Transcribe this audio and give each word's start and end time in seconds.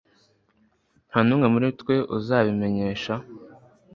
Nta 1.09 1.19
n'umwe 1.25 1.47
muri 1.53 1.67
twe 1.79 1.95
uzabimenyesha 2.17 3.13